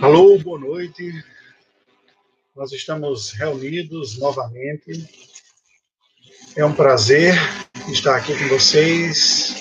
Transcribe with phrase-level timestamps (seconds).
[0.00, 1.12] Alô, boa noite.
[2.54, 5.08] Nós estamos reunidos novamente.
[6.54, 7.34] É um prazer
[7.90, 9.56] estar aqui com vocês.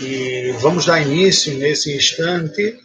[0.00, 2.80] E vamos dar início nesse instante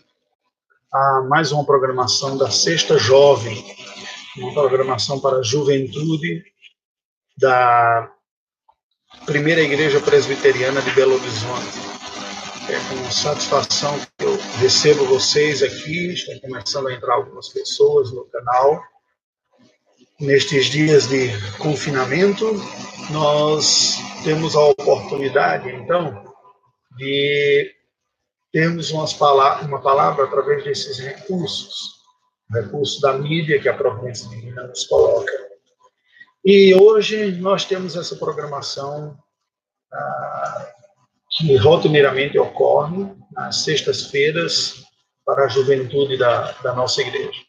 [0.92, 3.64] a mais uma programação da Sexta Jovem,
[4.36, 6.44] uma programação para a juventude
[7.38, 8.12] da
[9.26, 11.80] Primeira Igreja Presbiteriana de Belo Horizonte.
[12.68, 13.98] É com satisfação
[14.58, 18.82] recebo vocês aqui, estão começando a entrar algumas pessoas no canal.
[20.20, 22.46] Nestes dias de confinamento,
[23.12, 26.34] nós temos a oportunidade, então,
[26.98, 27.74] de
[28.52, 31.96] termos palavras, uma palavra através desses recursos,
[32.50, 35.34] recursos da mídia que a Providência Divina nos coloca.
[36.44, 39.18] E hoje nós temos essa programação
[39.92, 40.75] ah,
[41.36, 44.86] que rotineiramente ocorre nas sextas-feiras
[45.26, 47.42] para a juventude da, da nossa igreja.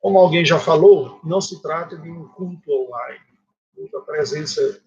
[0.00, 3.20] Como alguém já falou, não se trata de um culto online,
[3.94, 4.80] a presença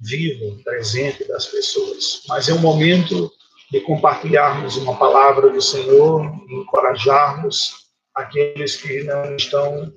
[0.00, 3.30] viva, presente das pessoas, mas é um momento
[3.70, 9.92] de compartilharmos uma palavra do Senhor, encorajarmos aqueles que não estão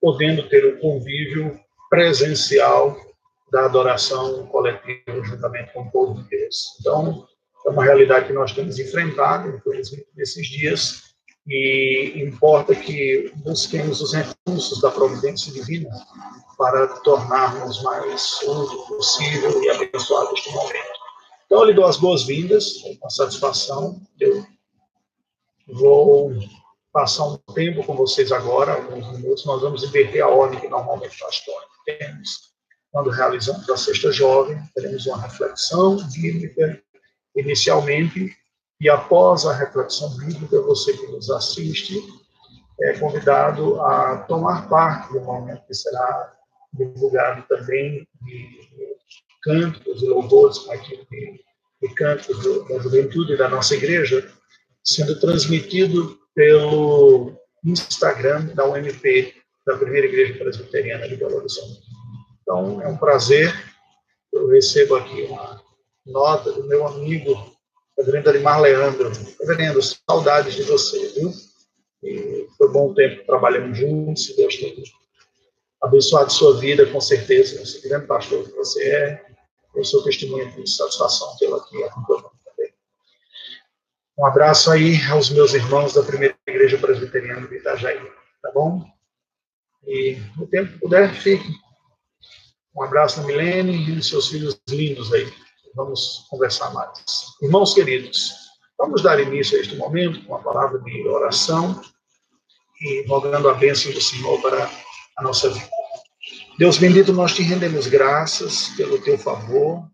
[0.00, 1.58] podendo ter o convívio
[1.88, 2.96] presencial
[3.50, 6.76] da adoração coletiva juntamente com o povo de Deus.
[6.80, 7.26] Então,
[7.66, 11.12] é uma realidade que nós temos enfrentado, infelizmente, nesses dias,
[11.46, 15.90] e importa que busquemos os recursos da providência divina
[16.56, 21.02] para tornarmos mais útil possível e abençoado este momento.
[21.46, 24.00] Então, eu lhe dou as boas-vindas, com satisfação.
[24.20, 24.46] Eu
[25.66, 26.32] vou
[26.92, 29.44] passar um tempo com vocês agora, alguns minutos.
[29.44, 31.42] Nós vamos inverter a ordem que normalmente nós
[31.84, 32.52] temos.
[32.92, 36.80] Quando realizamos a Sexta Jovem, teremos uma reflexão bíblica
[37.36, 38.36] inicialmente,
[38.80, 42.02] e após a reflexão bíblica, você que nos assiste
[42.80, 46.34] é convidado a tomar parte do momento que será
[46.72, 48.62] divulgado também de
[49.42, 54.32] cânticos e louvores com de cânticos da juventude da nossa igreja,
[54.84, 59.34] sendo transmitido pelo Instagram da UMP,
[59.66, 61.82] da Primeira Igreja Presbiteriana de Belo Horizonte.
[62.42, 63.52] Então, é um prazer.
[64.32, 65.61] Eu recebo aqui uma
[66.06, 67.52] nota do meu amigo,
[67.96, 69.10] Reverendo Arimar Leandro.
[69.40, 71.32] Reverendo, saudades de você, viu?
[72.02, 74.82] E foi bom tempo que trabalhamos juntos, e Deus tem
[75.80, 77.60] abençoado sua vida, com certeza.
[77.62, 79.26] Esse grande pastor que você é,
[79.74, 82.72] eu sou testemunha de satisfação tê-lo aqui acompanhando também.
[84.18, 88.00] Um abraço aí aos meus irmãos da primeira igreja presbiteriana de Itajaí,
[88.42, 88.84] tá bom?
[89.86, 91.48] E no tempo que puder, fique.
[92.74, 95.30] Um abraço na Milene e nos seus filhos lindos aí.
[95.74, 96.92] Vamos conversar mais.
[97.40, 98.34] Irmãos queridos,
[98.78, 101.80] vamos dar início a este momento com a palavra de oração
[102.80, 104.70] e rogando a bênção do Senhor para
[105.16, 105.68] a nossa vida.
[106.58, 109.88] Deus bendito, nós te rendemos graças pelo teu favor,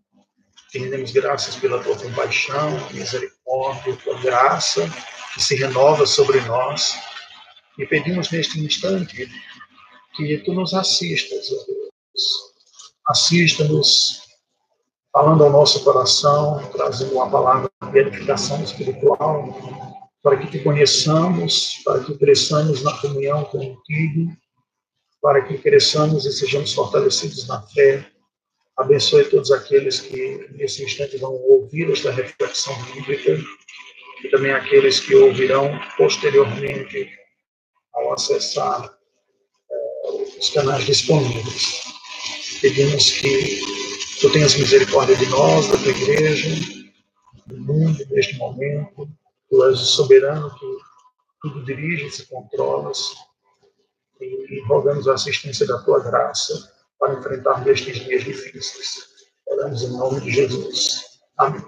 [0.69, 4.89] te rendemos graças pela tua compaixão, misericórdia, tua graça
[5.33, 6.93] que se renova sobre nós.
[7.77, 9.31] E pedimos neste instante
[10.15, 12.49] que tu nos assistas, ó Deus.
[13.07, 14.28] Assista-nos
[15.11, 19.55] falando ao nosso coração, trazendo uma palavra de edificação espiritual,
[20.21, 24.31] para que te conheçamos, para que cresçamos na comunhão contigo
[25.21, 28.05] para que cresçamos e sejamos fortalecidos na fé.
[28.77, 33.37] Abençoe todos aqueles que nesse instante vão ouvir esta reflexão bíblica
[34.23, 37.09] e também aqueles que ouvirão posteriormente
[37.93, 38.89] ao acessar
[39.69, 40.09] é,
[40.39, 41.81] os canais disponíveis.
[42.61, 43.61] Pedimos que
[44.19, 46.49] tu tenhas misericórdia de nós, da tua igreja,
[47.47, 49.09] do mundo neste momento.
[49.49, 50.65] Tu és o soberano que
[51.41, 53.15] tudo diriges e controlas
[54.19, 59.07] e rogamos a assistência da tua graça para enfrentarmos estes dias difíceis.
[59.47, 61.01] Oramos em nome de Jesus.
[61.37, 61.65] Amém.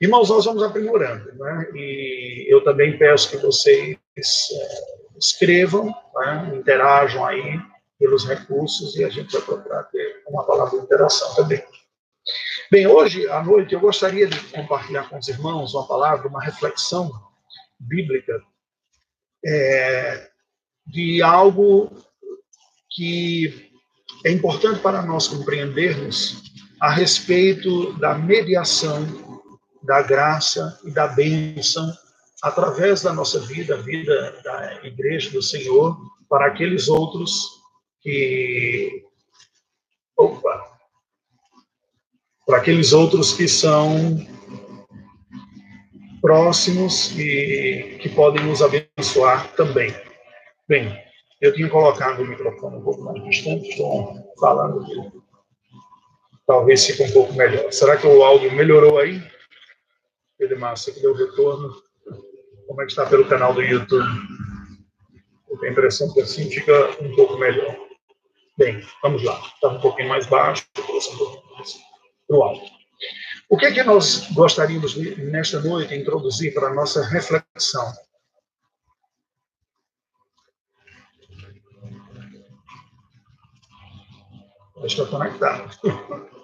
[0.00, 1.70] Irmãos, nós vamos aprimorando, né?
[1.74, 7.60] E eu também peço que vocês é, escrevam, né, interajam aí
[7.98, 11.62] pelos recursos e a gente vai procurar ter uma palavra de interação também.
[12.70, 17.10] Bem, hoje à noite eu gostaria de compartilhar com os irmãos uma palavra, uma reflexão
[17.78, 18.42] bíblica
[19.44, 20.30] é,
[20.86, 21.90] de algo
[22.88, 23.70] que
[24.24, 26.49] é importante para nós compreendermos
[26.80, 29.06] a respeito da mediação,
[29.82, 31.92] da graça e da bênção
[32.42, 35.98] através da nossa vida, a vida da Igreja do Senhor,
[36.28, 37.60] para aqueles outros
[38.00, 39.04] que.
[40.16, 40.70] Opa!
[42.46, 44.26] Para aqueles outros que são
[46.20, 49.94] próximos e que podem nos abençoar também.
[50.68, 50.96] Bem,
[51.40, 55.19] eu tinha colocado o microfone um pouco mais distante, estou falando de.
[56.50, 57.72] Talvez fique um pouco melhor.
[57.72, 59.22] Será que o áudio melhorou aí?
[60.40, 61.72] Edemar, você que deu retorno.
[62.66, 64.04] Como é que está pelo canal do YouTube?
[65.48, 67.76] Eu tenho a impressão que assim fica um pouco melhor.
[68.58, 69.40] Bem, vamos lá.
[69.54, 71.72] Estava um pouquinho mais baixo, um pouquinho mais
[72.26, 72.68] para o alto.
[73.48, 77.92] O que é que nós gostaríamos, nesta noite, introduzir para a nossa reflexão?
[84.82, 85.70] Está conectado.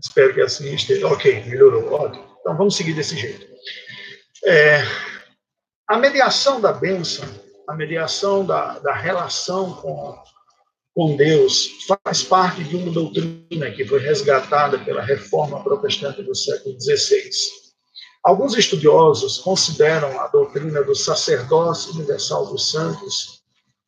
[0.00, 1.06] Espero que assim esteja.
[1.06, 1.92] Ok, melhorou.
[1.92, 2.24] Ótimo.
[2.40, 3.46] Então vamos seguir desse jeito.
[4.44, 4.82] É,
[5.88, 7.24] a mediação da bênção,
[7.68, 10.22] a mediação da, da relação com,
[10.94, 11.68] com Deus,
[12.04, 17.30] faz parte de uma doutrina que foi resgatada pela reforma protestante do século XVI.
[18.24, 23.36] Alguns estudiosos consideram a doutrina do sacerdócio universal dos santos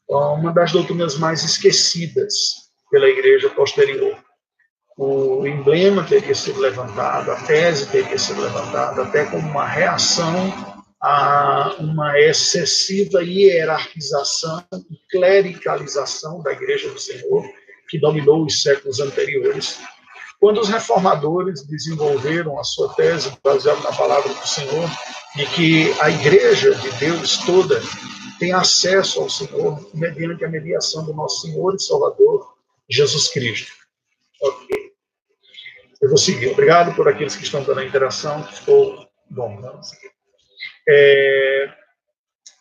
[0.09, 4.17] uma das doutrinas mais esquecidas pela igreja posterior.
[5.01, 10.53] O emblema teria sido levantado, a tese teria sido levantada até como uma reação
[11.01, 17.45] a uma excessiva hierarquização e clericalização da Igreja do Senhor,
[17.89, 19.79] que dominou os séculos anteriores.
[20.41, 24.91] Quando os reformadores desenvolveram a sua tese, baseada na palavra do Senhor,
[25.37, 27.81] de que a Igreja de Deus toda
[28.41, 32.53] tem acesso ao Senhor mediante a mediação do nosso Senhor e Salvador,
[32.91, 33.78] Jesus Cristo.
[34.43, 34.93] Ok.
[36.01, 36.49] Eu vou seguir.
[36.49, 38.45] Obrigado por aqueles que estão dando a interação.
[38.45, 39.83] Ficou bom.
[39.83, 40.11] Seguir.
[40.89, 41.75] É,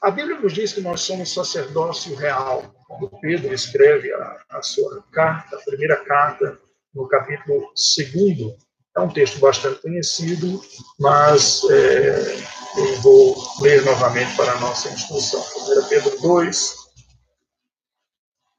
[0.01, 2.73] a Bíblia nos diz que nós somos sacerdócio real.
[2.87, 6.57] Quando Pedro escreve a, a sua carta, a primeira carta,
[6.93, 8.57] no capítulo 2,
[8.95, 10.61] é um texto bastante conhecido,
[10.99, 12.37] mas é,
[12.77, 15.39] eu vou ler novamente para a nossa instrução.
[15.39, 16.75] 1 Pedro 2,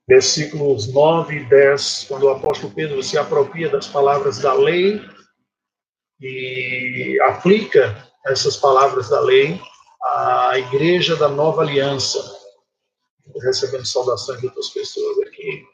[0.08, 5.00] versículos 9 e 10, quando o apóstolo Pedro se apropria das palavras da lei
[6.19, 9.60] e aplica essas palavras da lei
[10.02, 12.19] à igreja da nova aliança.
[13.43, 15.66] Recebendo saudações de outras pessoas aqui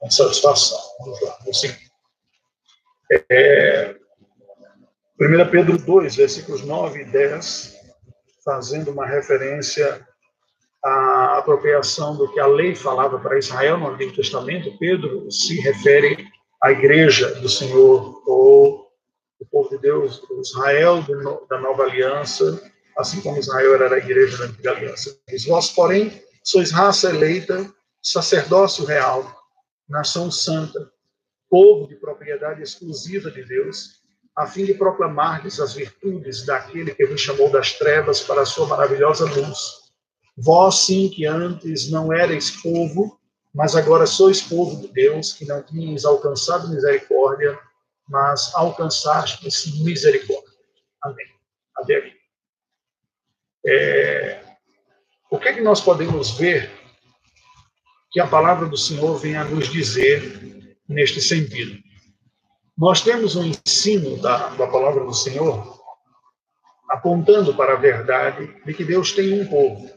[0.00, 0.80] com satisfação.
[0.98, 1.62] Vamos lá, vamos.
[3.30, 3.96] É,
[5.20, 7.76] 1 Pedro 2, versículos 9 e 10,
[8.44, 10.04] fazendo uma referência
[10.82, 16.26] à apropriação do que a lei falava para Israel no Antigo Testamento, Pedro se refere
[16.62, 18.86] à igreja do Senhor, ou
[19.38, 21.04] o povo de Deus, Israel
[21.48, 22.62] da nova aliança,
[22.96, 25.18] assim como Israel era a igreja da antiga aliança.
[25.28, 29.34] Diz, vós, porém, sois raça eleita, sacerdócio real,
[29.88, 30.90] nação santa,
[31.48, 34.00] povo de propriedade exclusiva de Deus,
[34.36, 38.66] a fim de proclamardes as virtudes daquele que vos chamou das trevas para a sua
[38.66, 39.79] maravilhosa luz.
[40.36, 43.18] Vós, sim, que antes não erais povo,
[43.54, 47.58] mas agora sois povo de Deus, que não tinhas alcançado misericórdia,
[48.08, 50.50] mas alcançastes misericórdia.
[51.02, 51.26] Amém.
[51.76, 52.12] Até aqui.
[53.66, 54.42] É,
[55.30, 56.70] o que é que nós podemos ver
[58.10, 61.78] que a palavra do Senhor vem a nos dizer neste sentido?
[62.76, 65.78] Nós temos um ensino da, da palavra do Senhor
[66.88, 69.88] apontando para a verdade de que Deus tem um povo.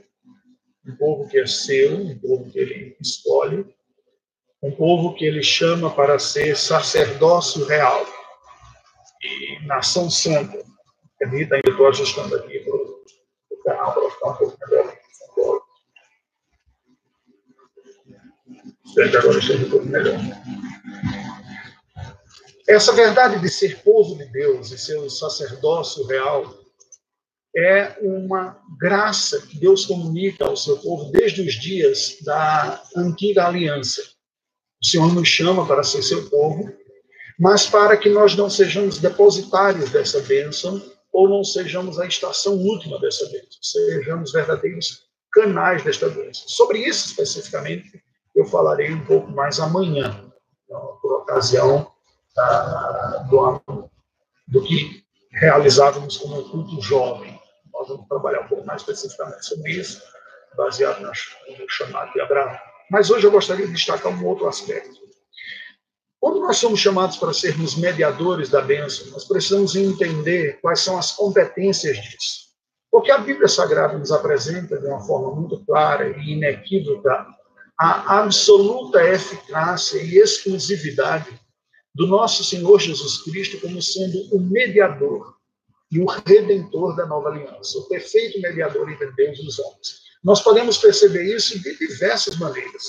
[0.85, 3.65] Um povo que é seu, um povo que ele escolhe,
[4.61, 8.05] um povo que ele chama para ser sacerdócio real
[9.21, 10.63] e nação santa.
[11.17, 14.97] Permita, eu estou ajustando aqui para o canal para ficar um pouco melhor.
[18.85, 20.19] Espero que agora esteja um pouco melhor.
[22.67, 26.62] Essa verdade de ser povo de Deus e ser o sacerdócio real
[27.55, 34.01] é uma graça que Deus comunica ao seu povo desde os dias da antiga aliança.
[34.81, 36.71] O Senhor nos chama para ser seu povo,
[37.39, 40.81] mas para que nós não sejamos depositários dessa bênção
[41.11, 46.47] ou não sejamos a estação última dessa bênção, sejamos verdadeiros canais desta bênção.
[46.47, 48.03] Sobre isso, especificamente,
[48.35, 50.31] eu falarei um pouco mais amanhã,
[51.01, 51.91] por ocasião
[52.37, 53.89] ah, do,
[54.47, 57.39] do que realizávamos como culto jovem.
[57.83, 60.01] Nós vamos trabalhar um pouco mais especificamente sobre isso,
[60.55, 62.57] baseado no chamado de Abraão.
[62.89, 65.01] Mas hoje eu gostaria de destacar um outro aspecto.
[66.17, 71.11] Quando nós somos chamados para sermos mediadores da bênção, nós precisamos entender quais são as
[71.11, 72.53] competências disso.
[72.89, 77.27] Porque a Bíblia Sagrada nos apresenta de uma forma muito clara e inequívoca
[77.77, 81.37] a absoluta eficácia e exclusividade
[81.93, 85.35] do nosso Senhor Jesus Cristo como sendo o mediador
[85.93, 90.01] e o redentor da nova aliança, o perfeito mediador entre Deus e os homens.
[90.23, 92.83] Nós podemos perceber isso de diversas maneiras.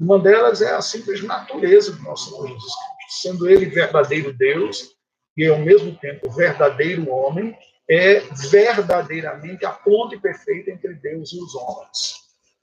[0.00, 3.20] Uma delas é a simples natureza do nosso Senhor Jesus Cristo.
[3.20, 4.94] Sendo ele verdadeiro Deus
[5.36, 7.54] e, ao mesmo tempo, verdadeiro homem,
[7.90, 12.14] é verdadeiramente a ponte perfeita entre Deus e os homens.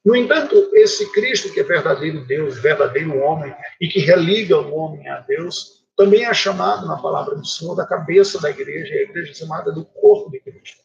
[0.04, 5.08] No entanto, esse Cristo, que é verdadeiro Deus, verdadeiro homem, e que religa o homem
[5.10, 9.34] a Deus, também é chamado na palavra do Senhor da cabeça da igreja, a igreja
[9.34, 10.82] chamada do corpo de Cristo.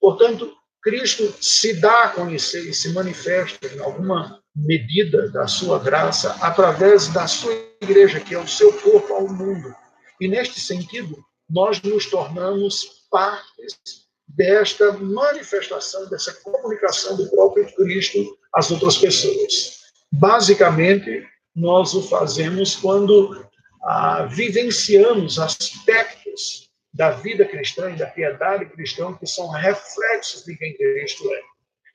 [0.00, 6.36] Portanto, Cristo se dá a conhecer e se manifesta em alguma medida da sua graça
[6.40, 9.74] através da sua igreja, que é o seu corpo ao mundo.
[10.20, 11.18] E neste sentido,
[11.50, 19.80] nós nos tornamos partes desta manifestação, dessa comunicação do próprio Cristo às outras pessoas.
[20.12, 23.46] Basicamente, nós o fazemos quando
[23.86, 30.76] ah, vivenciamos aspectos da vida cristã e da piedade cristã, que são reflexos de quem
[30.76, 31.42] Cristo é.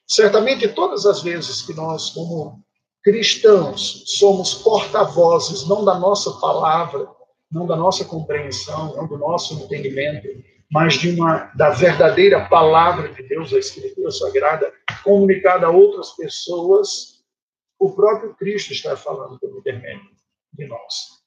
[0.08, 2.64] Certamente, todas as vezes que nós, como
[3.04, 7.10] cristãos, somos porta-vozes, não da nossa palavra,
[7.52, 10.28] não da nossa compreensão, não do nosso entendimento,
[10.72, 14.72] mas de uma da verdadeira palavra de Deus, a Escritura Sagrada,
[15.04, 17.22] comunicada a outras pessoas,
[17.78, 20.12] o próprio Cristo está falando pelo intermédio
[20.54, 21.21] de nós.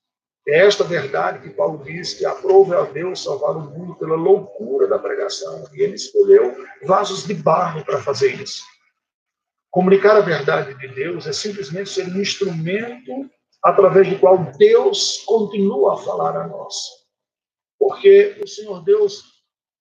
[0.47, 4.87] É esta verdade que Paulo diz que aprove a Deus salvar o mundo pela loucura
[4.87, 5.67] da pregação.
[5.73, 8.63] E ele escolheu vasos de barro para fazer isso.
[9.71, 13.31] Comunicar a verdade de Deus é simplesmente ser um instrumento
[13.63, 16.77] através do qual Deus continua a falar a nós.
[17.79, 19.35] Porque o Senhor Deus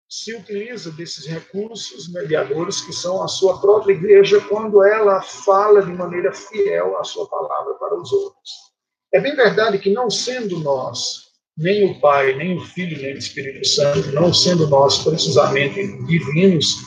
[0.10, 5.92] se utiliza desses recursos mediadores que são a sua própria igreja quando ela fala de
[5.92, 8.73] maneira fiel a sua palavra para os outros.
[9.14, 11.24] É bem verdade que, não sendo nós,
[11.56, 16.78] nem o Pai, nem o Filho, nem o Espírito Santo, não sendo nós precisamente divinos,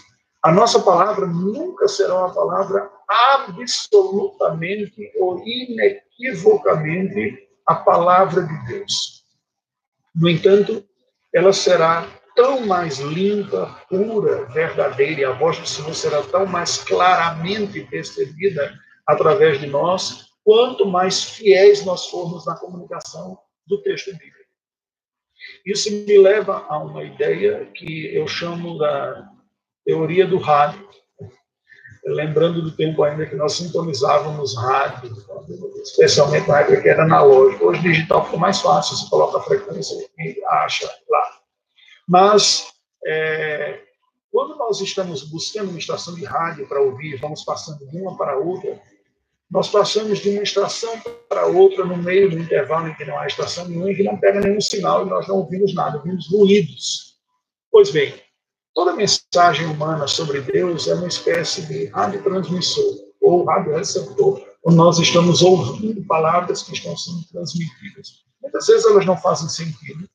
[0.42, 2.90] a nossa palavra nunca será uma palavra
[3.36, 9.22] absolutamente ou inequivocamente a palavra de Deus.
[10.14, 10.84] No entanto,
[11.32, 16.78] ela será tão mais limpa, pura, verdadeira, e a voz do Senhor será tão mais
[16.78, 18.74] claramente percebida
[19.06, 23.36] através de nós, quanto mais fiéis nós formos na comunicação
[23.66, 24.36] do texto bíblico.
[25.66, 29.28] Isso me leva a uma ideia que eu chamo da
[29.84, 30.88] teoria do rádio.
[32.04, 35.10] Lembrando do tempo ainda que nós sintonizávamos rádio,
[35.82, 37.64] especialmente na época que era analógico.
[37.64, 41.40] Hoje digital ficou mais fácil, você coloca a frequência e acha lá.
[42.06, 42.72] Mas
[43.04, 43.80] é,
[44.30, 48.38] quando nós estamos buscando uma estação de rádio para ouvir, vamos passando de uma para
[48.38, 48.80] outra,
[49.50, 53.26] nós passamos de uma estação para outra no meio do intervalo em que não há
[53.26, 57.16] estação nenhuma, em que não pega nenhum sinal e nós não ouvimos nada, ouvimos ruídos.
[57.70, 58.14] Pois bem,
[58.74, 65.42] toda mensagem humana sobre Deus é uma espécie de radiotransmissor ou radioreceptor, onde nós estamos
[65.42, 68.24] ouvindo palavras que estão sendo transmitidas.
[68.42, 70.08] Muitas vezes elas não fazem sentido,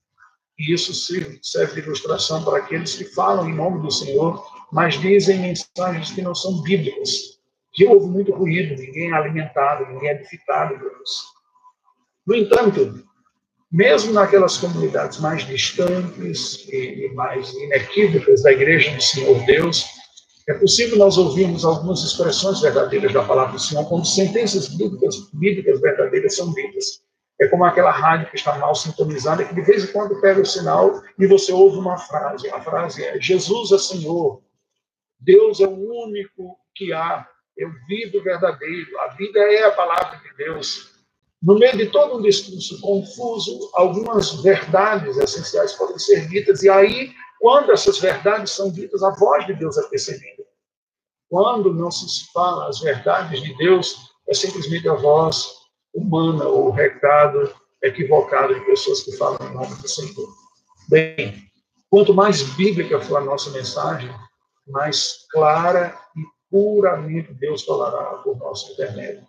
[0.60, 0.94] e isso
[1.42, 6.22] serve de ilustração para aqueles que falam em nome do Senhor, mas dizem mensagens que
[6.22, 7.31] não são bíblicas
[7.74, 11.24] que houve muito ruído, ninguém é alimentado, ninguém é edificado isso.
[12.26, 13.04] No entanto,
[13.72, 19.86] mesmo naquelas comunidades mais distantes e mais inequívocas da Igreja do Senhor Deus,
[20.50, 25.80] é possível nós ouvirmos algumas expressões verdadeiras da palavra do Senhor, quando sentenças bíblicas, bíblicas
[25.80, 27.02] verdadeiras são ditas.
[27.40, 30.46] É como aquela rádio que está mal sintonizada, que de vez em quando pega o
[30.46, 32.50] sinal e você ouve uma frase.
[32.50, 34.42] A frase é: Jesus é Senhor,
[35.20, 37.28] Deus é o único que há,
[37.62, 39.00] eu vivo verdadeiro.
[39.02, 40.92] A vida é a palavra de Deus.
[41.42, 47.14] No meio de todo um discurso confuso, algumas verdades essenciais podem ser ditas, e aí,
[47.40, 50.44] quando essas verdades são ditas, a voz de Deus é percebida.
[51.30, 55.48] Quando não se fala as verdades de Deus, é simplesmente a voz
[55.94, 57.52] humana ou o recado
[57.82, 60.30] equivocado de pessoas que falam em nome do Senhor.
[60.90, 61.44] Bem,
[61.90, 64.14] quanto mais bíblica for a nossa mensagem,
[64.68, 69.26] mais clara e puramente Deus falará por nosso intermédio.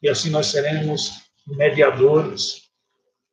[0.00, 1.10] e assim nós seremos
[1.46, 2.70] mediadores,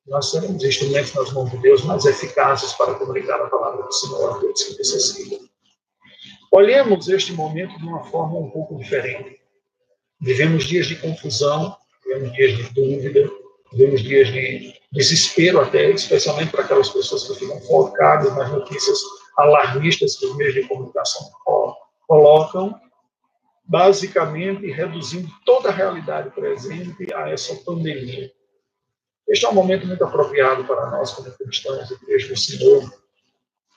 [0.06, 4.32] nós seremos instrumentos nas mãos de Deus mais eficazes para comunicar a palavra do Senhor
[4.32, 5.48] a todos que necessitam.
[6.52, 9.40] Olhemos este momento de uma forma um pouco diferente.
[10.20, 13.30] Vivemos dias de confusão, vivemos dias de dúvida,
[13.72, 18.98] vivemos dias de desespero até, especialmente para aquelas pessoas que ficam focadas nas notícias
[19.38, 21.30] alarmistas que os meios de comunicação
[22.08, 22.80] colocam,
[23.68, 28.32] basicamente reduzindo toda a realidade presente a essa pandemia.
[29.28, 32.90] Este é um momento muito apropriado para nós, como cristãos, igreja do Senhor,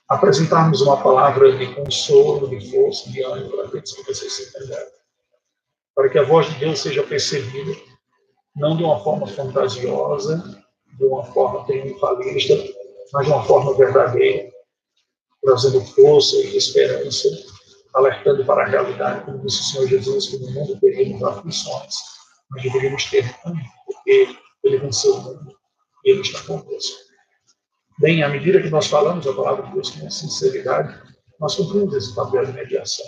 [0.07, 4.91] apresentarmos uma palavra de consolo, de força, de ânimo para aqueles que se entenderem.
[5.93, 7.75] Para que a voz de Deus seja percebida,
[8.55, 10.63] não de uma forma fantasiosa,
[10.97, 12.55] de uma forma triunfalista,
[13.11, 14.49] mas de uma forma verdadeira,
[15.43, 17.27] trazendo força e esperança,
[17.93, 21.95] alertando para a realidade, como disse o Senhor Jesus, que no mundo teríamos aflições,
[22.49, 25.57] mas deveríamos ter ânimo, porque ele venceu o mundo
[26.05, 26.97] e ele está conosco.
[27.99, 30.99] Bem, à medida que nós falamos a palavra de Deus com sinceridade,
[31.39, 33.05] nós cumprimos esse papel de mediação.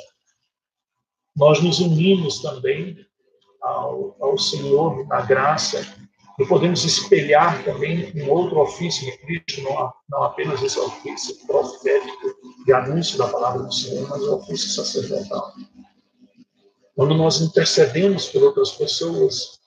[1.36, 2.98] Nós nos unimos também
[3.62, 5.82] ao, ao Senhor na graça
[6.40, 12.23] e podemos espelhar também um outro ofício de Cristo, não, não apenas esse ofício profético
[12.65, 15.53] de anúncio da palavra do Senhor, mas o ofício sacerdotal.
[16.96, 19.60] Quando nós intercedemos por outras pessoas,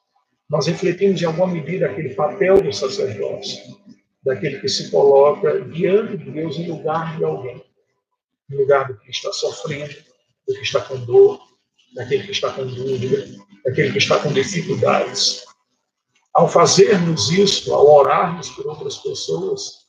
[0.48, 3.76] nós refletimos em alguma medida aquele papel do sacerdócio,
[4.24, 7.62] daquele que se coloca diante de Deus em lugar de alguém,
[8.50, 9.94] em lugar do que está sofrendo,
[10.46, 11.40] do que está com dor,
[11.94, 13.26] daquele que está com dúvida,
[13.64, 15.44] daquele que está com dificuldades.
[16.32, 19.86] Ao fazermos isso, ao orarmos por outras pessoas,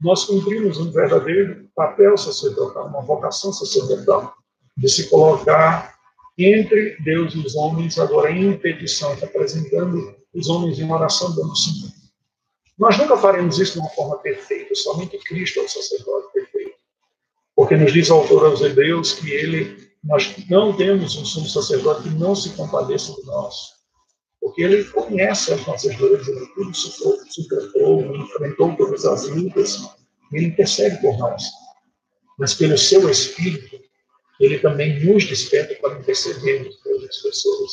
[0.00, 4.34] nós cumprimos um verdadeiro papel sacerdotal, uma vocação sacerdotal,
[4.76, 5.94] de se colocar
[6.36, 11.92] entre Deus e os homens, agora em petição, apresentando os homens em oração dando Senhor.
[12.76, 16.74] Nós nunca faremos isso de uma forma perfeita, somente Cristo é o sacerdote perfeito.
[17.54, 22.02] Porque nos diz o autor aos Hebreus que ele, nós não temos um sumo sacerdote
[22.02, 23.78] que não se compadeça de nós.
[24.40, 29.78] Porque ele conhece as nossas dores, ele tudo suportou, enfrentou todas as lutas,
[30.32, 31.44] ele intercede por nós.
[32.38, 33.78] Mas pelo seu Espírito,
[34.38, 37.72] ele também nos desperta para intercedermos pelas pessoas.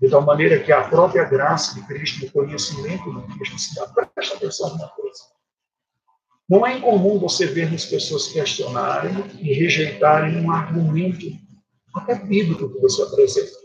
[0.00, 3.86] De tal maneira que a própria graça de Cristo, o conhecimento de Cristo, se dá.
[3.86, 5.22] Presta atenção numa coisa.
[6.48, 11.26] Não é incomum você ver as pessoas questionarem e rejeitarem um argumento,
[11.94, 13.58] até bíblico, que você apresenta.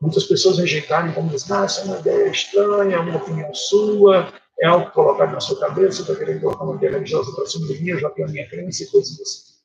[0.00, 4.32] Muitas pessoas rejeitarem como dizem, ah, essa é uma ideia estranha, é uma opinião sua,
[4.60, 7.80] é algo colocado na sua cabeça, está querendo colocar uma ideia religiosa para cima de
[7.80, 9.58] mim, eu já tenho a minha crença e coisas assim.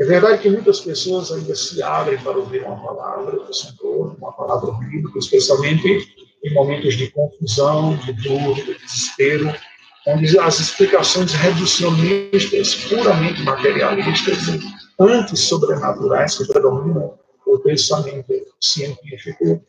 [0.00, 4.32] É verdade que muitas pessoas ainda se abrem para ouvir uma palavra do Senhor, uma
[4.32, 9.54] palavra bíblica, especialmente em momentos de confusão, de dúvida, de desespero,
[10.06, 14.38] onde as explicações reducionistas, puramente materialistas,
[14.98, 19.62] anti-sobrenaturais que predominam o pensamento científico,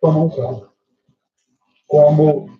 [0.00, 0.68] tomam conta.
[1.88, 2.55] Como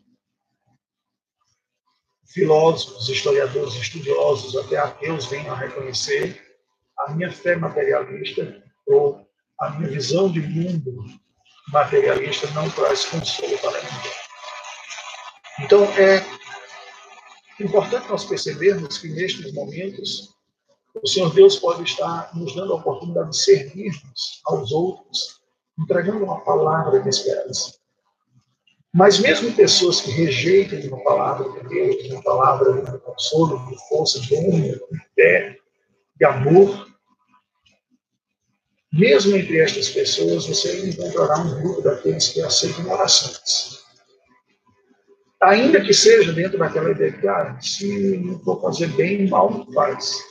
[2.37, 6.39] filósofos, historiadores, estudiosos, até ateus vêm a reconhecer
[6.99, 9.27] a minha fé materialista ou
[9.59, 11.03] a minha visão de mundo
[11.73, 14.13] materialista não traz consolo para ninguém.
[15.61, 16.23] Então, é
[17.59, 20.37] importante nós percebermos que nestes momentos
[21.03, 25.41] o Senhor Deus pode estar nos dando a oportunidade de servirmos aos outros,
[25.79, 27.79] entregando uma palavra de esperança.
[28.97, 34.19] Mas mesmo pessoas que rejeitam uma palavra de Deus, uma palavra de consolo, de força,
[34.21, 35.59] de honra, de fé,
[36.19, 36.89] de amor,
[38.91, 43.85] mesmo entre estas pessoas, você encontrará um grupo daqueles que aceitam orações.
[45.43, 49.71] Ainda que seja dentro daquela ideia de, ah, se não for fazer bem, mal não
[49.75, 50.25] faz.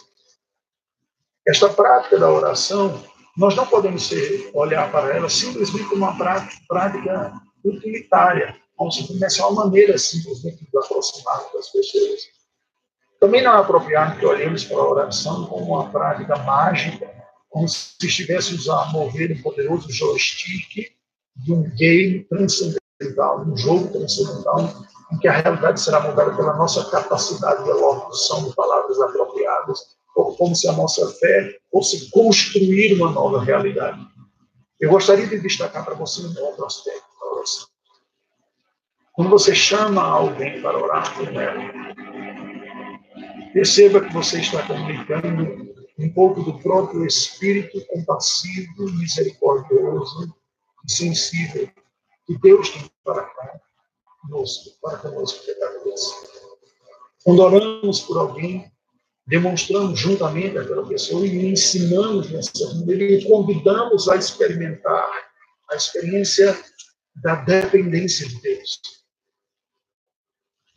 [1.47, 3.03] Esta prática da oração,
[3.37, 9.07] nós não podemos ser, olhar para ela simplesmente como uma prática, prática utilitária, como se
[9.07, 12.21] fosse uma maneira simplesmente de aproximar das pessoas.
[13.19, 17.09] Também não é apropriado que olhemos para a oração como uma prática mágica,
[17.49, 20.93] como se estivéssemos a mover um poderoso joystick
[21.37, 24.73] de um game transcendental, de um jogo transcendental,
[25.11, 30.35] em que a realidade será mudada pela nossa capacidade de elocução de palavras apropriadas, ou
[30.35, 34.05] como se a nossa fé fosse construir uma nova realidade.
[34.79, 37.14] Eu gostaria de destacar para você um outro aspecto
[37.45, 37.67] oração.
[39.13, 41.93] Quando você chama alguém para orar por ela,
[43.53, 50.35] perceba que você está comunicando um pouco do próprio espírito compassivo, misericordioso
[50.85, 51.69] e sensível
[52.25, 53.31] que Deus tem para
[54.21, 56.01] conosco, para conosco pecadores.
[57.23, 58.69] Quando oramos por alguém,
[59.25, 65.09] demonstramos juntamente aquela pessoa e ensinamos nessa maneira e convidamos a experimentar
[65.71, 66.57] a experiência
[67.15, 68.81] da dependência de Deus.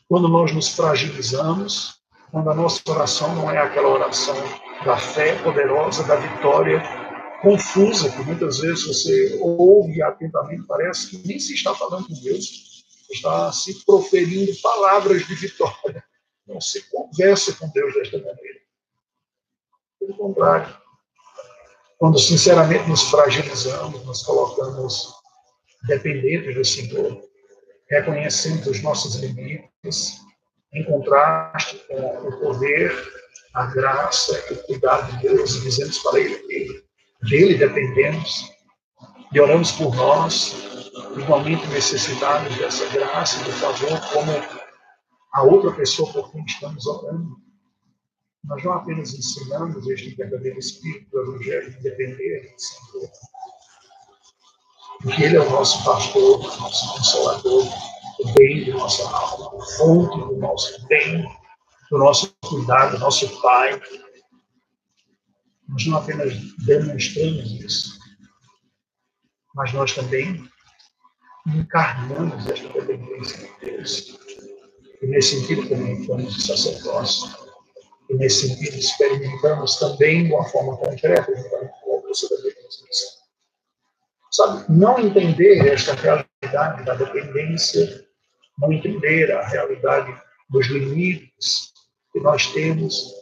[0.09, 1.99] Quando nós nos fragilizamos,
[2.31, 4.37] quando a nossa oração não é aquela oração
[4.85, 6.83] da fé poderosa, da vitória
[7.43, 12.85] confusa, que muitas vezes você ouve atentamente, parece que nem se está falando com Deus,
[13.11, 16.05] está se proferindo palavras de vitória.
[16.47, 18.61] Não se conversa com Deus desta maneira.
[20.01, 20.77] Pelo contrário,
[21.99, 25.18] quando sinceramente nos fragilizamos, nos colocamos
[25.87, 27.23] dependentes do Senhor,
[27.89, 30.19] reconhecendo os nossos limites,
[30.73, 32.93] em contraste com o poder,
[33.55, 36.89] a graça o cuidado de Deus, e dizemos para Ele
[37.23, 38.53] dele dependemos
[39.33, 40.55] e oramos por nós,
[41.17, 44.33] igualmente necessitados dessa graça e do favor, como
[45.35, 47.37] a outra pessoa por quem estamos orando.
[48.45, 53.11] Nós não apenas ensinamos este verdadeiro espírito do Evangelho de depender do Senhor,
[55.03, 57.67] porque Ele é o nosso pastor, o nosso consolador,
[58.21, 61.25] o bem de nossa alma, o fonte do nosso bem,
[61.91, 63.81] do nosso cuidado, do nosso Pai.
[65.69, 66.35] Nós não apenas
[66.65, 67.99] demonstramos isso,
[69.55, 70.49] mas nós também
[71.47, 74.19] encarnamos esta dependência de Deus.
[75.01, 77.31] E nesse sentido comunicamos o sacerdócio.
[78.11, 81.31] E nesse sentido experimentamos também de uma forma concreta
[81.87, 83.18] o alcance da dependência.
[84.31, 88.07] Sabe, não entender esta realidade da dependência,
[88.59, 90.15] não entender a realidade
[90.51, 91.73] dos limites
[92.13, 93.15] que nós temos,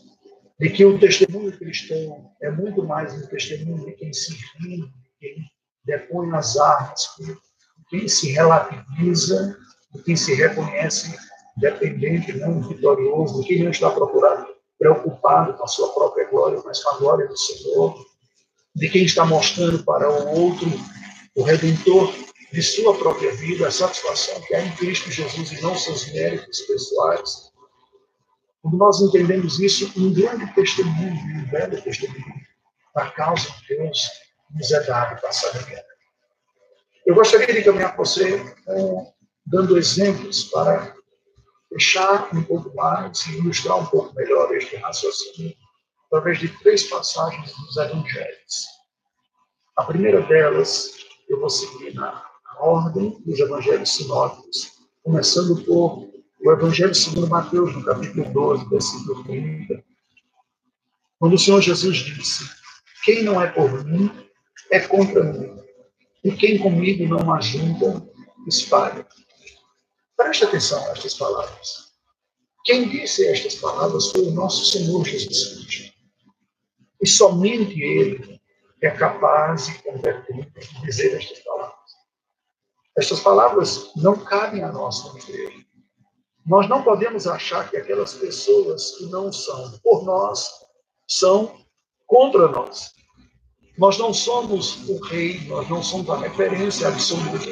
[0.58, 5.10] de que o testemunho cristão é muito mais um testemunho de quem se rende, de
[5.20, 5.50] quem
[5.84, 6.54] depõe as
[7.18, 7.36] de
[7.90, 9.56] quem se relativiza,
[9.94, 11.16] de quem se reconhece
[11.56, 16.82] dependente, não vitorioso, de quem não está procurando, preocupado com a sua própria glória, mas
[16.82, 17.96] com a glória do Senhor,
[18.74, 20.68] de quem está mostrando para o outro
[21.37, 22.12] o redentor
[22.51, 26.61] de sua própria vida, a satisfação que há em Cristo Jesus e não seus méritos
[26.62, 27.53] pessoais.
[28.62, 32.35] Quando nós entendemos isso, um grande testemunho, um belo testemunho
[32.94, 34.11] da causa de Deus
[34.51, 35.85] nos é dado para saber.
[37.05, 38.37] Eu gostaria de caminhar com você
[38.68, 39.07] um,
[39.44, 40.96] dando exemplos para
[41.68, 45.55] fechar um pouco mais e ilustrar um pouco melhor este raciocínio
[46.07, 48.66] através de três passagens dos evangelhos.
[49.77, 50.95] A primeira delas
[51.28, 52.24] eu vou seguir na
[52.58, 56.06] ordem dos evangelhos sinóticos, começando por
[56.44, 59.82] o Evangelho segundo Mateus, no capítulo 12, versículo 30.
[61.18, 62.44] Quando o Senhor Jesus disse:
[63.04, 64.10] Quem não é por mim,
[64.70, 65.56] é contra mim.
[66.22, 68.06] E quem comigo não ajunta,
[68.46, 69.06] espalha.
[70.16, 71.86] Preste atenção a estas palavras.
[72.64, 75.92] Quem disse estas palavras foi o nosso Senhor Jesus Cristo.
[77.02, 78.36] E somente Ele
[78.87, 81.90] é capaz e competente de dizer estas palavras.
[82.96, 85.64] Estas palavras não cabem a nós como igreja.
[86.46, 90.49] Nós não podemos achar que aquelas pessoas que não são por nós
[91.09, 91.59] são
[92.07, 92.92] contra nós.
[93.77, 97.44] Nós não somos o rei, nós não somos a referência absoluta,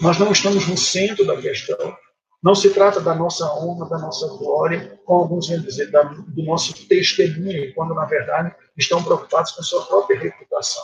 [0.00, 1.96] nós não estamos no centro da questão.
[2.42, 6.86] Não se trata da nossa honra, da nossa glória, como alguns vão dizer, do nosso
[6.86, 10.82] testemunho, quando na verdade estão preocupados com sua própria reputação.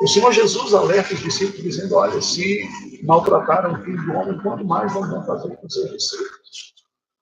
[0.00, 2.66] O Senhor Jesus alerta os discípulos dizendo: Olha, se
[3.04, 6.72] maltrataram o filho do homem, quanto mais vão fazer com seus discípulos?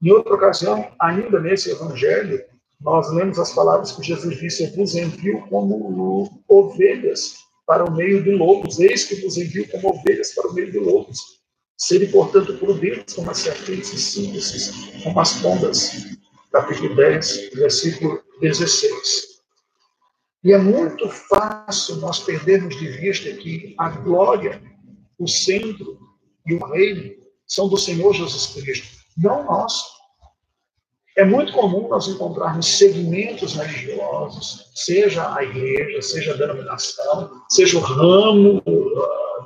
[0.03, 2.43] Em outra ocasião, ainda nesse evangelho,
[2.81, 7.35] nós lemos as palavras que Jesus disse: Eu vos envio como ovelhas
[7.67, 10.79] para o meio de lobos, eis que vos envio como ovelhas para o meio de
[10.79, 11.40] lobos.
[11.81, 14.71] Serem, portanto, prudentes como as serpentes e simples
[15.03, 15.91] como as pombas.
[16.53, 19.41] Capítulo 10, versículo 16.
[20.45, 24.63] E é muito fácil nós perdermos de vista que a glória,
[25.19, 25.99] o centro
[26.47, 27.15] e o reino
[27.47, 29.87] são do Senhor Jesus Cristo, não nosso.
[31.17, 37.81] É muito comum nós encontrarmos segmentos religiosos, seja a igreja, seja a denominação, seja o
[37.81, 38.63] ramo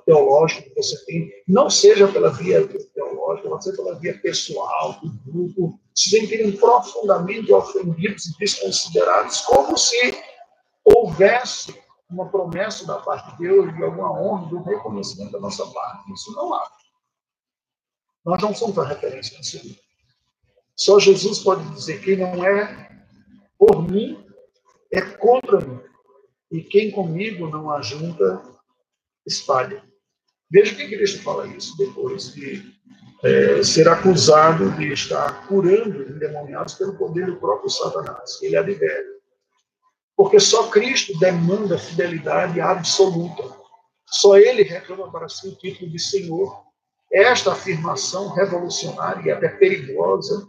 [0.05, 5.11] teológico que você tem, não seja pela via teológica, mas seja pela via pessoal, do
[5.31, 10.15] grupo, se sentirem profundamente ofendidos e desconsiderados, como se
[10.85, 11.75] houvesse
[12.11, 16.13] uma promessa da parte de Deus, de alguma honra, do reconhecimento da nossa parte.
[16.13, 16.71] Isso não há.
[18.25, 19.81] Nós não somos a referência nesse
[20.77, 22.91] Só Jesus pode dizer: quem não é
[23.59, 24.25] por mim,
[24.93, 25.81] é contra mim.
[26.51, 28.43] E quem comigo não ajunta,
[29.27, 29.83] espalha.
[30.51, 32.75] Veja que Cristo fala isso depois de
[33.25, 38.41] é, ser acusado de estar curando endemoniados pelo poder do próprio Satanás.
[38.43, 39.15] Ele adverte.
[40.17, 43.43] Porque só Cristo demanda fidelidade absoluta.
[44.07, 46.63] Só ele reclama para si o título de Senhor.
[47.13, 50.47] Esta afirmação revolucionária e até perigosa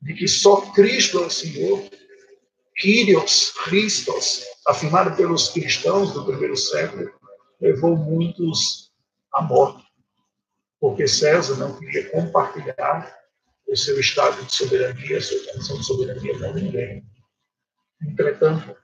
[0.00, 1.82] de que só Cristo é o Senhor,
[2.76, 7.10] Kyrios, Christos, afirmada pelos cristãos do primeiro século,
[7.60, 8.83] levou muitos
[9.34, 9.84] à morte
[10.84, 13.10] porque César não queria compartilhar
[13.66, 17.02] o seu estado de soberania, a sua condição de soberania com ninguém.
[18.02, 18.76] Entretanto,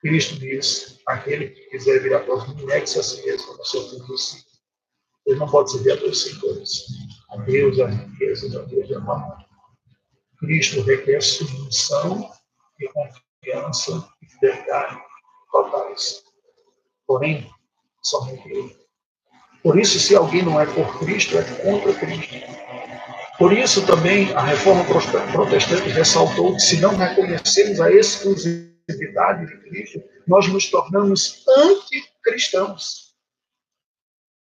[0.00, 3.82] Cristo diz: aquele que quiser vir após mim, negue-se a si mesmo, no seu
[4.16, 4.44] si.
[5.26, 6.84] Ele não pode servir a dois senhores,
[7.30, 9.44] a Deus, a riqueza, a Deus e a mamãe.
[10.38, 12.30] Cristo requer submissão
[12.78, 15.02] e confiança e fidelidade
[15.50, 16.22] totais.
[17.08, 17.50] Porém,
[18.02, 18.77] somente Ele
[19.62, 22.34] por isso, se alguém não é por Cristo, é contra Cristo.
[23.38, 24.84] Por isso também a reforma
[25.32, 33.08] protestante ressaltou que se não reconhecermos a exclusividade de Cristo, nós nos tornamos anticristãos.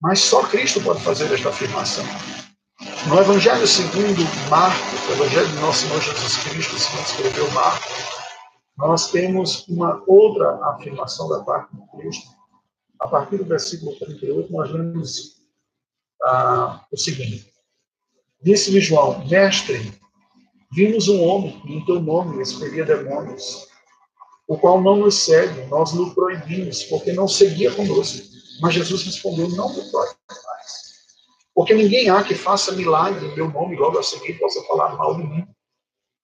[0.00, 2.04] Mas só Cristo pode fazer esta afirmação.
[3.08, 7.92] No Evangelho segundo Marcos, o Evangelho de nosso Senhor Jesus Cristo, segundo escreveu Marcos,
[8.76, 12.35] nós temos uma outra afirmação da parte de Cristo,
[13.06, 15.36] a partir do versículo 38, nós lemos
[16.24, 17.52] ah, o seguinte:
[18.42, 19.92] Disse-lhe João, mestre,
[20.72, 23.66] vimos um homem que em teu nome expelia demônios,
[24.48, 28.26] o qual não nos segue, nós lhe proibimos, porque não seguia conosco.
[28.60, 30.86] Mas Jesus respondeu: Não me proíbe mais.
[31.54, 35.16] Porque ninguém há que faça milagre em meu nome logo a seguir possa falar mal
[35.16, 35.46] de mim.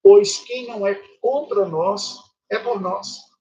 [0.01, 2.17] Pois quem não é contra nós
[2.49, 3.32] é por nós.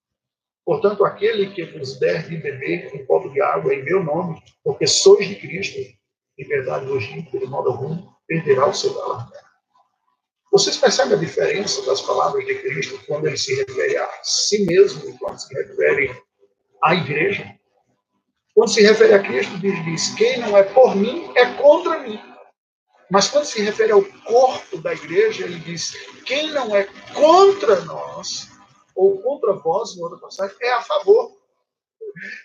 [0.64, 4.86] Portanto, aquele que vos der de beber um copo de água em meu nome, porque
[4.86, 5.78] sois de Cristo,
[6.38, 9.42] em verdade vos digo, de modo algum, perderá o seu galardão.
[10.52, 15.08] Vocês percebem a diferença das palavras de Cristo quando ele se refere a si mesmo
[15.08, 16.14] e quando se refere
[16.82, 17.58] à igreja?
[18.54, 22.20] Quando se refere a Cristo, diz, diz: quem não é por mim é contra mim.
[23.10, 25.94] Mas quando se refere ao corpo da igreja, ele diz:
[26.26, 28.51] quem não é contra nós
[28.94, 31.36] ou contra vós, em outra passagem, é a favor.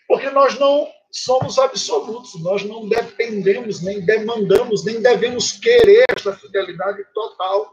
[0.08, 7.04] Porque nós não somos absolutos, nós não dependemos, nem demandamos, nem devemos querer esta fidelidade
[7.14, 7.70] total.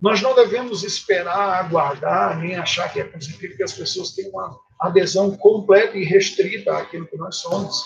[0.00, 4.58] Nós não devemos esperar, aguardar, nem achar que é positivo que as pessoas tenham uma
[4.80, 7.84] adesão completa e restrita àquilo que nós somos.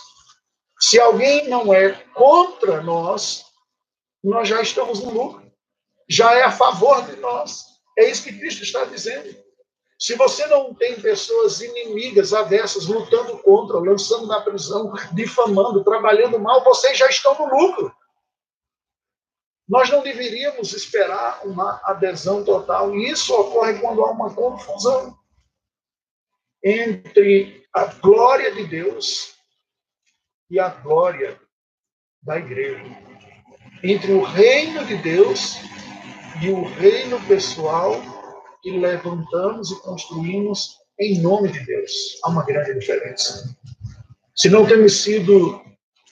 [0.78, 3.44] Se alguém não é contra nós,
[4.24, 5.50] nós já estamos no lucro.
[6.08, 7.64] Já é a favor de nós.
[7.96, 9.36] É isso que Cristo está dizendo.
[10.00, 16.64] Se você não tem pessoas inimigas, avessas, lutando contra, lançando na prisão, difamando, trabalhando mal,
[16.64, 17.94] vocês já estão no lucro.
[19.68, 22.96] Nós não deveríamos esperar uma adesão total.
[22.96, 25.14] E isso ocorre quando há uma confusão
[26.64, 29.34] entre a glória de Deus
[30.48, 31.38] e a glória
[32.22, 32.84] da igreja.
[33.82, 35.56] Entre o reino de Deus
[36.42, 38.19] e o reino pessoal
[38.62, 42.18] que levantamos e construímos em nome de Deus.
[42.22, 43.56] Há uma grande diferença.
[44.34, 45.60] Se não temos sido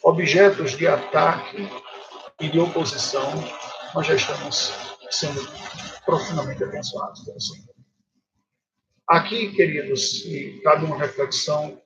[0.02, 1.68] objetos de ataque
[2.40, 3.32] e de oposição,
[3.94, 4.72] nós já estamos
[5.10, 5.40] sendo
[6.04, 7.74] profundamente abençoados pelo Senhor.
[9.06, 11.80] Aqui, queridos, e cabe uma reflexão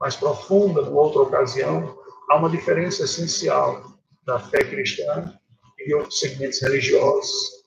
[0.00, 1.98] mais profunda numa outra ocasião,
[2.30, 5.36] há uma diferença essencial da fé cristã
[5.78, 7.57] e de outros segmentos religiosos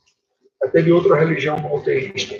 [0.64, 2.38] até de outra religião monoteísta.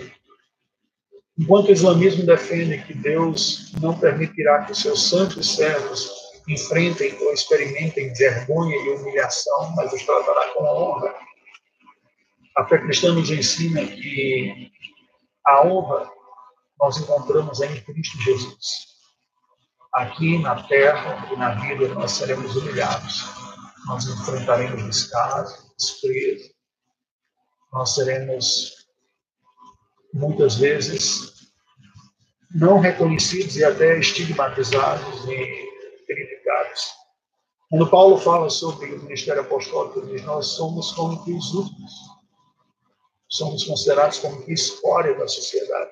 [1.38, 6.10] Enquanto o islamismo defende que Deus não permitirá que os seus santos servos
[6.48, 11.14] enfrentem ou experimentem vergonha e humilhação, mas os tratará com honra,
[12.56, 14.70] a fé cristã nos ensina que
[15.46, 16.10] a honra
[16.78, 18.92] nós encontramos em Cristo Jesus.
[19.94, 23.24] Aqui na terra e na vida nós seremos humilhados,
[23.86, 26.51] nós enfrentaremos descaso, desprezo,
[27.72, 28.86] nós seremos
[30.12, 31.32] muitas vezes
[32.54, 35.70] não reconhecidos e até estigmatizados e
[36.06, 36.90] criticados.
[37.70, 41.92] Quando Paulo fala sobre o ministério apostólico, ele diz: Nós somos como que os últimos,
[43.28, 45.90] somos considerados como que escória da sociedade.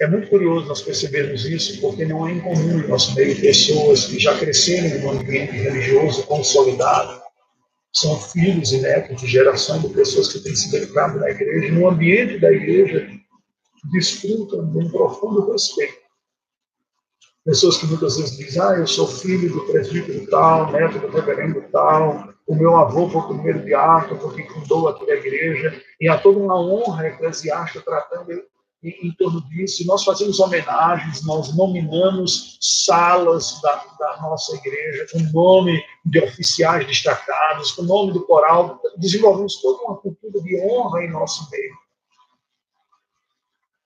[0.00, 4.18] É muito curioso nós percebermos isso, porque não é incomum no nosso meio pessoas que
[4.18, 7.22] já cresceram em um ambiente religioso consolidado,
[7.94, 11.88] são filhos e netos de geração de pessoas que têm se dedicado na igreja, no
[11.88, 13.08] ambiente da igreja,
[13.92, 16.02] desfrutam de um profundo respeito.
[17.44, 21.62] Pessoas que muitas vezes dizem, ah, eu sou filho do presbítero tal, neto do reverendo
[21.70, 26.18] tal, o meu avô foi o primeiro diácono porque fundou aqui a igreja, e há
[26.18, 28.42] toda uma honra eclesiástica tratando
[28.84, 29.86] em, em torno disso.
[29.86, 37.72] Nós fazemos homenagens, nós nominamos salas da, da nossa igreja com nome de oficiais destacados,
[37.72, 41.84] com nome do coral, desenvolvemos toda uma cultura de honra em nosso meio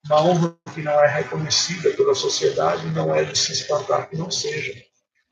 [0.09, 4.31] uma honra que não é reconhecida pela sociedade, não é de se espantar que não
[4.31, 4.83] seja.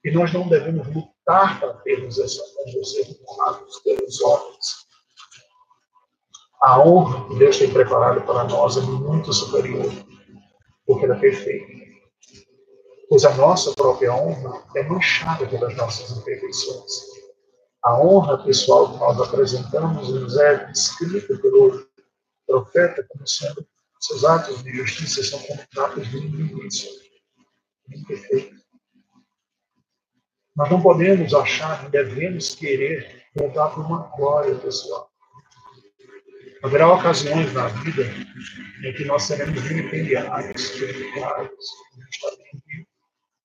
[0.04, 4.85] E nós não devemos lutar para termos essa honra, ser honrados pelos homens.
[6.66, 9.86] A honra que Deus tem preparado para nós é muito superior,
[10.84, 11.72] porque ela é perfeita.
[13.08, 16.90] Pois a nossa própria honra é manchada pelas nossas imperfeições.
[17.84, 21.86] A honra pessoal que nós apresentamos nos é descrita pelo
[22.44, 23.64] profeta como sendo
[24.00, 26.88] seus atos de justiça são como atos de injustiça.
[27.94, 28.56] Imperfeito.
[30.56, 35.08] Nós não podemos achar, nem devemos querer voltar para uma glória pessoal.
[36.62, 38.02] Haverá ocasiões na vida
[38.82, 41.66] em que nós seremos vilipendiados, criticados,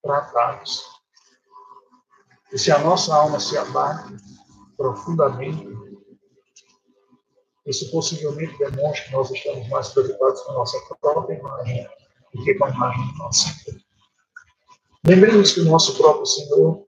[0.01, 0.83] tratados.
[2.51, 4.15] E se a nossa alma se abate
[4.77, 5.67] profundamente,
[7.65, 11.87] isso possivelmente demonstra que nós estamos mais preocupados com a nossa própria imagem
[12.33, 13.81] do que com a imagem do nosso Senhor.
[15.05, 16.85] Lembremos que o nosso próprio Senhor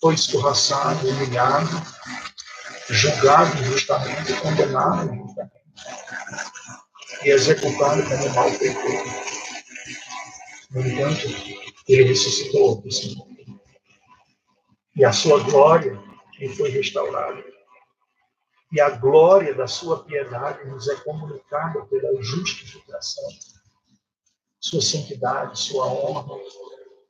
[0.00, 1.70] foi escorraçado, humilhado,
[2.88, 5.59] julgado injustamente, condenado injustamente
[7.24, 9.10] e executado como mal perfeito.
[10.70, 11.26] No entanto,
[11.88, 13.26] ele ressuscitou do Senhor.
[14.96, 15.98] E a sua glória
[16.38, 17.42] lhe foi restaurada
[18.72, 23.28] e a glória da sua piedade nos é comunicada pela justificação,
[24.60, 26.38] sua santidade, sua honra,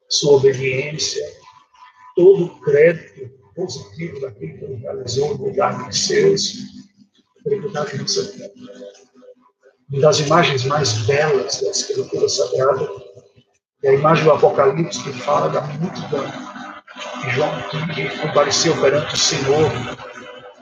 [0.08, 1.22] sua obediência,
[2.16, 6.54] todo o crédito positivo daquilo que ele realizou no lugar de seus,
[7.44, 8.52] tributado em nossa vida.
[9.98, 12.88] Das imagens mais belas da Escritura Sagrada
[13.82, 16.24] é a imagem do Apocalipse que fala da multidão
[17.24, 17.50] de João
[17.92, 19.68] que compareceu perante o Senhor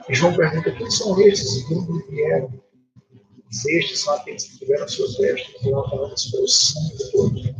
[0.09, 2.59] e João pergunta: quem são esses e de onde vieram?
[3.67, 7.55] estes são aqueles que tiveram suas vestes lavadas pelo sangue do Cordeiro.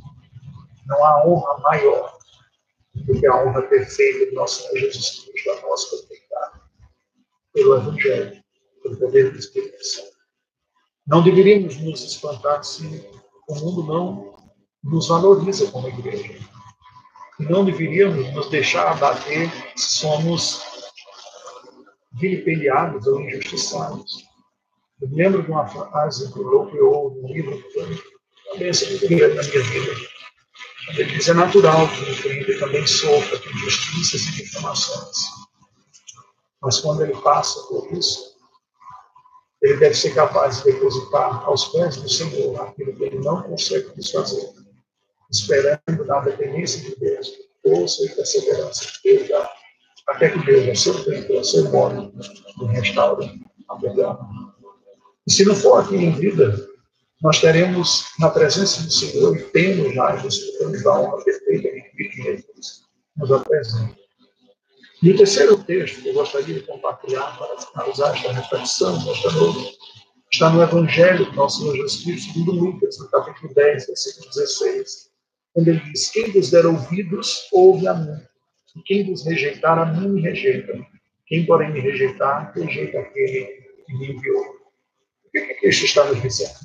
[0.88, 2.18] Não há honra maior
[2.96, 6.62] do que a honra perfeita do nosso Senhor Jesus Cristo, a nossa perfeitada,
[7.54, 8.44] pelo Evangelho,
[8.82, 10.19] pelo poder do Espírito Santo.
[11.10, 13.04] Não deveríamos nos espantar se
[13.48, 14.36] o mundo não
[14.84, 16.38] nos valoriza como igreja.
[17.40, 20.62] Não deveríamos nos deixar abater se somos
[22.12, 24.30] vilipendiados ou injustiçados.
[25.02, 29.64] Eu lembro de uma frase do Lopeou, um livro que foi bênção muito na minha
[29.64, 29.92] vida.
[30.90, 35.18] Ele diz: é natural que o crente também sofra de injustiças e difamações.
[36.62, 38.29] Mas quando ele passa por isso,
[39.62, 43.90] ele deve ser capaz de depositar aos pés do Senhor aquilo que ele não consegue
[43.96, 44.50] desfazer,
[45.30, 49.60] esperando na dependência de Deus, força e perseverança que Deus dá
[50.10, 52.12] até que Deus, ao seu tempo, ao seu modo,
[52.58, 54.18] me restaure a perdão.
[55.28, 56.68] E se não for aqui em vida,
[57.22, 62.24] nós teremos na presença do Senhor e temos já desfrutando da honra perfeita que Cristo
[62.24, 62.82] Jesus
[63.18, 63.99] nos apresenta.
[65.02, 69.78] E o terceiro texto que eu gostaria de compartilhar para finalizar esta reflexão desta noite
[70.32, 75.10] está no Evangelho do nosso Senhor Jesus Cristo, segundo Lucas, no capítulo 10, versículo 16,
[75.56, 78.22] onde ele diz: Quem vos der ouvidos, ouve a mim.
[78.76, 80.74] E quem vos rejeitar, a mim rejeita.
[81.28, 83.46] Quem, porém, me rejeitar, rejeita aquele
[83.86, 84.44] que me enviou.
[85.26, 86.56] O que, é que Cristo está nos dizendo?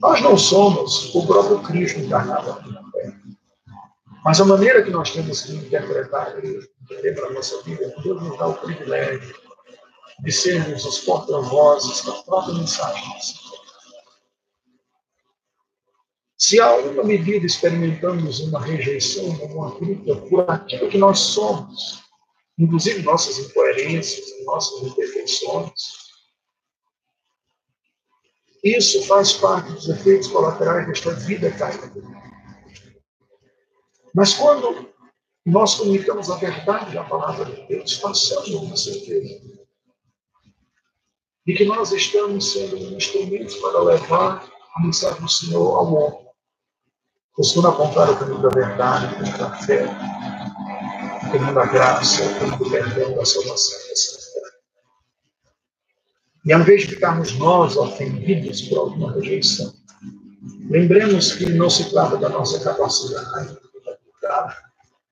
[0.00, 2.87] Nós não somos o próprio Cristo encarnado aqui.
[4.28, 8.22] Mas a maneira que nós temos que interpretar e entender para a nossa vida, Deus
[8.22, 9.34] nos dá o privilégio
[10.20, 13.02] de sermos os porta-vozes da própria mensagem.
[16.36, 22.02] Se há alguma medida experimentamos uma rejeição, uma crítica por aquilo que nós somos,
[22.58, 25.72] inclusive nossas incoerências, nossas imperfeições,
[28.62, 32.17] isso faz parte dos efeitos colaterais desta vida caída.
[34.18, 34.88] Mas quando
[35.46, 39.40] nós comunicamos a verdade da palavra de Deus, façamos uma certeza
[41.46, 44.44] de que nós estamos sendo instrumentos para levar
[44.74, 46.28] a mensagem do Senhor ao mundo
[47.32, 52.58] costuma apontar o caminho da verdade, o da fé, o caminho da graça, o caminho
[52.58, 53.94] do perdão, da salvação da.
[56.44, 59.72] E ao invés de ficarmos nós ofendidos por alguma rejeição,
[60.68, 63.67] lembremos que não se trata da nossa capacidade,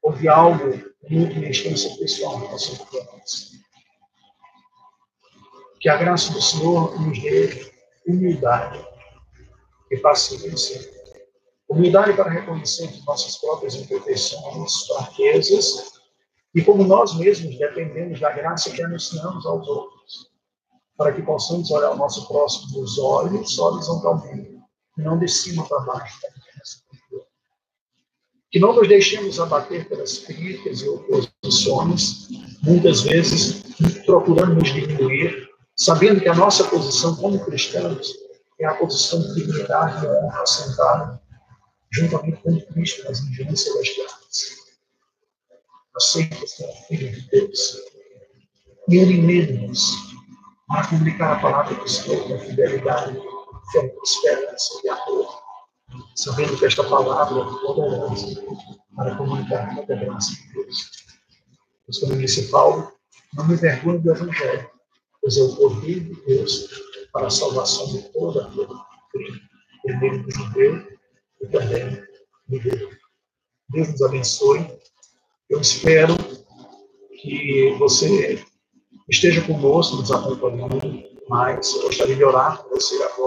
[0.03, 0.64] ou de algo
[1.09, 3.59] muito em instância pessoal no nosso coração.
[5.81, 7.73] Que a graça do Senhor nos dê
[8.07, 8.85] humildade
[9.91, 10.81] e paciência.
[11.69, 15.93] Humildade para reconhecer nossas próprias imperfeições, fraquezas,
[16.55, 20.31] e como nós mesmos dependemos da graça que anunciamos aos outros,
[20.97, 24.59] para que possamos olhar o nosso próximo nos olhos horizontalmente,
[24.97, 26.19] não de cima para baixo.
[28.57, 32.26] Que não nos deixemos abater pelas críticas e oposições,
[32.62, 33.62] muitas vezes
[34.07, 35.46] procurando nos diminuir,
[35.76, 38.14] sabendo que a nossa posição como cristãos
[38.59, 41.22] é a posição de dignidade e honra sentada
[41.92, 44.57] juntamente com Cristo nas regiões celestiais.
[45.94, 47.76] Aceita ser filho de Deus.
[48.88, 49.92] E animemos
[50.70, 53.20] a publicar a palavra do Senhor com fidelidade,
[53.70, 55.36] fé, esperança e amor,
[56.14, 58.42] sabendo que esta palavra é poderosa
[58.94, 60.90] para comunicar toda a graça de Deus.
[61.84, 62.92] Pois, como disse Paulo,
[63.34, 64.70] não me vergonhe do Evangelho,
[65.20, 66.68] pois é o poder de Deus
[67.12, 68.51] para a salvação de toda a
[69.11, 69.40] crime,
[69.82, 70.86] primeiro do judeu
[71.40, 72.03] e também
[72.49, 72.90] do grego.
[73.68, 74.66] Deus nos abençoe.
[75.49, 76.14] Eu espero
[77.20, 78.44] que você
[79.09, 81.74] esteja conosco, nos acompanhando mais.
[81.74, 83.26] Eu gostaria de orar com você agora.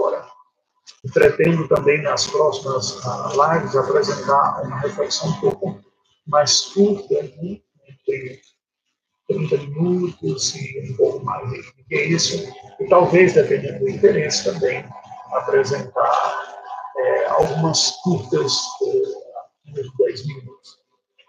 [1.02, 5.80] E pretendo também, nas próximas uh, lives, apresentar uma reflexão um pouco
[6.26, 7.60] mais curta, né?
[7.88, 8.40] entre
[9.28, 12.36] 30 minutos e um pouco mais do que isso,
[12.80, 14.84] e talvez, dependendo do interesse também,
[15.32, 16.40] apresentar
[16.98, 20.78] é, algumas curtas, é, de 10 minutos.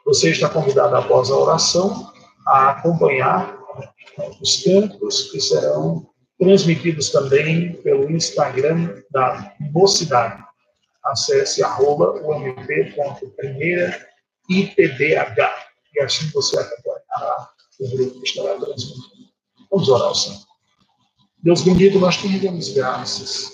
[0.06, 2.12] Você está convidado após a oração
[2.48, 6.11] a acompanhar né, os cantos que serão
[6.42, 10.44] transmitidos também pelo Instagram da Mocidade.
[11.04, 14.02] Acesse arroba ump.primeiraitbh
[15.94, 17.48] e assim você acompanhará
[17.80, 19.30] o grupo que estará transmitindo.
[19.70, 20.40] Vamos orar ao Senhor.
[21.44, 23.52] Deus bendito, nós te rendemos graças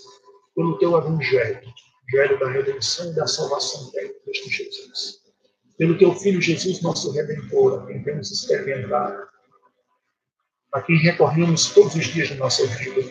[0.55, 1.59] pelo teu evangelho,
[2.07, 5.17] evangelho da redenção e da salvação em Cristo Jesus.
[5.77, 9.27] Pelo teu Filho Jesus, nosso Redentor, a quem temos experimentado,
[10.73, 13.09] a quem recorremos todos os dias da nossa vida.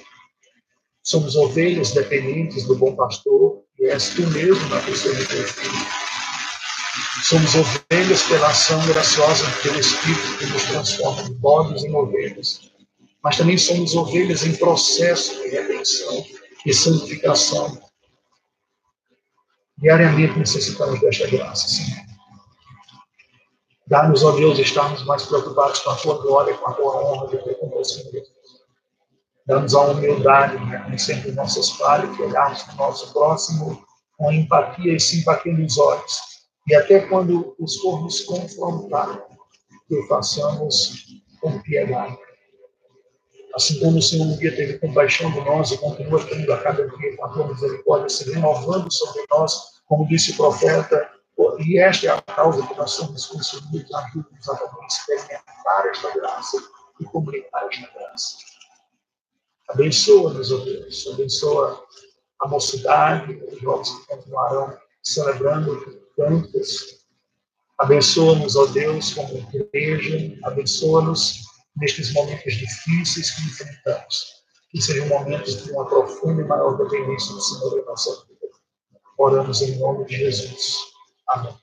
[1.02, 5.86] Somos ovelhas dependentes do bom pastor, e és tu mesmo na pessoa do teu Filho.
[7.22, 12.70] Somos ovelhas pela ação graciosa do Espírito que nos transforma de bodes em ovelhas.
[13.22, 16.24] Mas também somos ovelhas em processo de redenção
[16.64, 17.80] e santificação.
[19.78, 22.15] Diariamente necessitamos desta graça, Senhor.
[23.88, 27.38] Dá-nos, ó Deus, estarmos mais preocupados com a tua glória, com a tua honra do
[27.38, 28.34] que com você mesmo.
[29.46, 33.84] Dá-nos a humildade, reconhecendo nossas falhas, olharmos para o nosso próximo
[34.18, 39.24] com empatia e simpatia nos olhos e até quando os formos confrontar,
[39.88, 41.06] que façamos
[41.40, 42.18] com piedade.
[43.54, 46.86] Assim como o Senhor um dia teve compaixão de nós e continua tendo a cada
[46.88, 51.08] dia com a tua misericórdia, se renovando sobre nós, como disse o profeta,
[51.60, 56.62] e esta é a causa que nós somos consumidos, ajuda-nos a também experimentar esta graça
[57.00, 58.36] e comunicar esta graça.
[59.68, 61.86] Abençoa-nos, ó Deus, abençoa
[62.40, 67.04] a mocidade, os jovens que continuarão celebrando tantas.
[67.78, 71.42] Abençoa-nos, ó Deus, como igreja, abençoa-nos
[71.76, 74.36] nestes momentos difíceis que enfrentamos.
[74.70, 78.46] Que sejam momentos de uma profunda e maior dependência do Senhor em nossa vida.
[79.18, 80.95] Oramos em nome de Jesus.
[81.28, 81.54] Amém.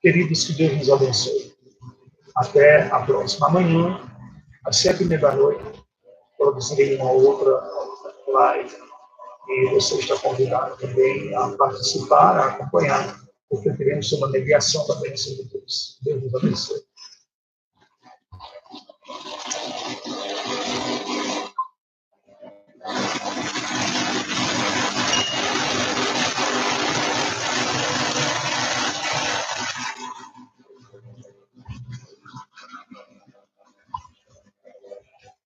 [0.00, 1.54] Queridos, que Deus nos abençoe.
[2.36, 3.48] Até a próxima.
[3.48, 4.00] Amanhã,
[4.64, 5.64] às sete e meia da noite,
[6.38, 7.62] produzirei uma outra
[8.28, 8.76] live.
[9.48, 15.34] E você está convidado também a participar, a acompanhar porque teremos uma mediação da bênção
[15.34, 15.98] de Deus.
[16.02, 16.80] Deus nos abençoe.